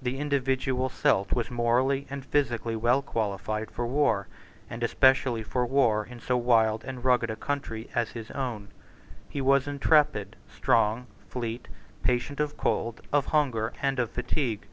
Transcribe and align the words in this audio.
The 0.00 0.18
individual 0.20 0.88
Celt 0.88 1.32
was 1.32 1.50
morally 1.50 2.06
and 2.08 2.24
physically 2.24 2.76
well 2.76 3.02
qualified 3.02 3.72
for 3.72 3.88
war, 3.88 4.28
and 4.70 4.84
especially 4.84 5.42
for 5.42 5.66
war 5.66 6.06
in 6.06 6.20
so 6.20 6.36
wild 6.36 6.84
and 6.84 7.04
rugged 7.04 7.28
a 7.28 7.34
country 7.34 7.90
as 7.92 8.10
his 8.12 8.30
own. 8.30 8.68
He 9.28 9.40
was 9.40 9.66
intrepid, 9.66 10.36
strong, 10.48 11.08
fleet, 11.28 11.66
patient 12.04 12.38
of 12.38 12.56
cold, 12.56 13.00
of 13.12 13.26
hunger, 13.26 13.72
and 13.82 13.98
of 13.98 14.12
fatigue. 14.12 14.68